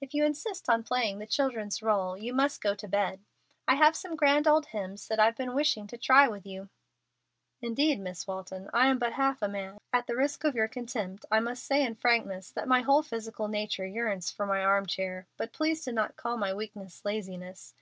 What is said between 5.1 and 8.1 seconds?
I've been wishing to try with you." "Indeed,